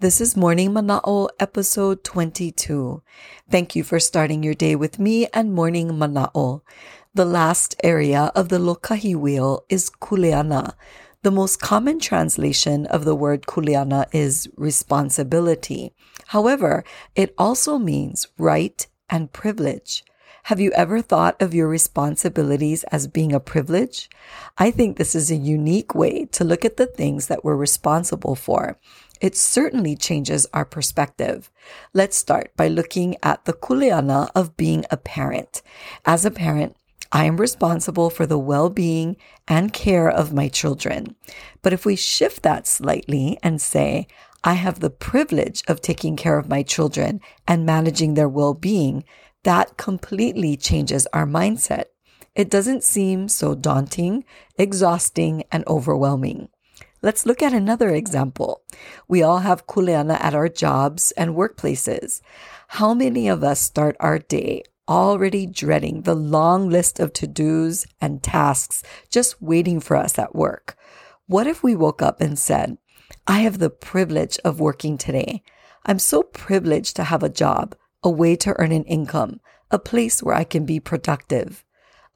[0.00, 3.02] This is Morning Mana'o, episode 22.
[3.50, 6.60] Thank you for starting your day with me and Morning Mana'o.
[7.14, 10.74] The last area of the Lokahi wheel is kuleana.
[11.22, 15.92] The most common translation of the word kuleana is responsibility.
[16.28, 16.84] However,
[17.16, 20.04] it also means right and privilege.
[20.44, 24.08] Have you ever thought of your responsibilities as being a privilege?
[24.56, 28.36] I think this is a unique way to look at the things that we're responsible
[28.36, 28.78] for
[29.20, 31.50] it certainly changes our perspective.
[31.92, 35.62] Let's start by looking at the kuleana of being a parent.
[36.04, 36.76] As a parent,
[37.10, 39.16] I am responsible for the well-being
[39.46, 41.16] and care of my children.
[41.62, 44.06] But if we shift that slightly and say,
[44.44, 49.04] I have the privilege of taking care of my children and managing their well-being,
[49.44, 51.84] that completely changes our mindset.
[52.34, 54.24] It doesn't seem so daunting,
[54.56, 56.50] exhausting, and overwhelming.
[57.00, 58.62] Let's look at another example.
[59.06, 62.20] We all have kuleana at our jobs and workplaces.
[62.68, 68.22] How many of us start our day already dreading the long list of to-dos and
[68.22, 70.76] tasks just waiting for us at work?
[71.26, 72.78] What if we woke up and said,
[73.28, 75.42] I have the privilege of working today.
[75.86, 80.22] I'm so privileged to have a job, a way to earn an income, a place
[80.22, 81.64] where I can be productive.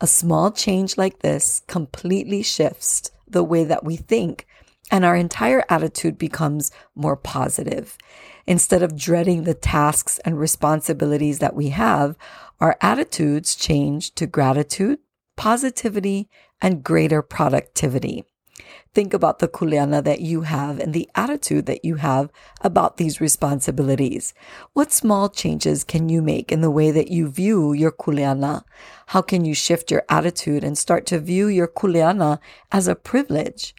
[0.00, 4.46] A small change like this completely shifts the way that we think
[4.92, 7.96] and our entire attitude becomes more positive.
[8.46, 12.14] Instead of dreading the tasks and responsibilities that we have,
[12.60, 14.98] our attitudes change to gratitude,
[15.34, 16.28] positivity,
[16.60, 18.24] and greater productivity.
[18.94, 22.30] Think about the kuleana that you have and the attitude that you have
[22.60, 24.34] about these responsibilities.
[24.74, 28.64] What small changes can you make in the way that you view your kuleana?
[29.06, 32.38] How can you shift your attitude and start to view your kuleana
[32.70, 33.74] as a privilege?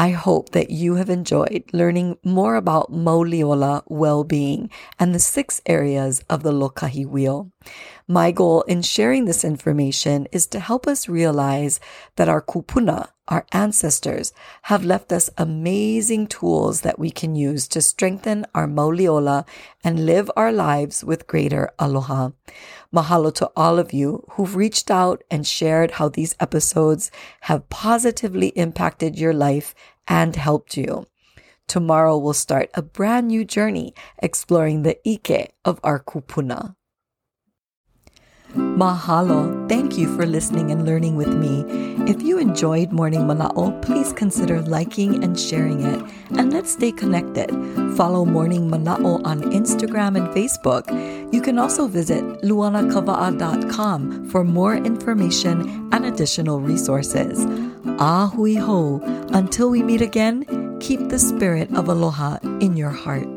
[0.00, 6.24] I hope that you have enjoyed learning more about Mauliola well-being and the six areas
[6.30, 7.52] of the Lokahi wheel.
[8.08, 11.80] My goal in sharing this information is to help us realize
[12.16, 17.80] that our kupuna, our ancestors, have left us amazing tools that we can use to
[17.80, 19.46] strengthen our Mauliola
[19.82, 22.30] and live our lives with greater aloha.
[22.92, 27.10] Mahalo to all of you who've reached out and shared how these episodes
[27.42, 29.74] have positively impacted your life
[30.08, 31.06] and helped you.
[31.68, 36.74] Tomorrow we'll start a brand new journey exploring the ike of our kupuna.
[38.54, 39.68] Mahalo.
[39.68, 41.64] Thank you for listening and learning with me.
[42.10, 46.00] If you enjoyed Morning Mana'o, please consider liking and sharing it.
[46.36, 47.50] And let's stay connected.
[47.96, 50.88] Follow Morning Mana'o on Instagram and Facebook.
[51.32, 57.44] You can also visit luanakava'a.com for more information and additional resources.
[58.00, 59.00] Ahui ho.
[59.32, 60.44] Until we meet again,
[60.80, 63.28] keep the spirit of aloha in your heart.